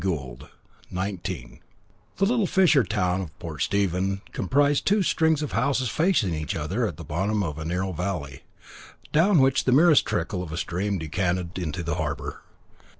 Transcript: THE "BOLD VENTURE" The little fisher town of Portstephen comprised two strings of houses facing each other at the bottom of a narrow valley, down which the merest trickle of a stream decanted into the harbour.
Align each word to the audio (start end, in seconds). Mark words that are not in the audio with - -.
THE 0.03 0.07
"BOLD 0.07 0.49
VENTURE" 0.89 1.59
The 2.17 2.25
little 2.25 2.47
fisher 2.47 2.83
town 2.83 3.21
of 3.21 3.37
Portstephen 3.37 4.21
comprised 4.31 4.87
two 4.87 5.03
strings 5.03 5.43
of 5.43 5.51
houses 5.51 5.89
facing 5.89 6.33
each 6.33 6.55
other 6.55 6.87
at 6.87 6.97
the 6.97 7.03
bottom 7.03 7.43
of 7.43 7.59
a 7.59 7.65
narrow 7.65 7.91
valley, 7.93 8.41
down 9.11 9.37
which 9.37 9.65
the 9.65 9.71
merest 9.71 10.07
trickle 10.07 10.41
of 10.41 10.51
a 10.51 10.57
stream 10.57 10.97
decanted 10.97 11.59
into 11.59 11.83
the 11.83 11.97
harbour. 12.01 12.41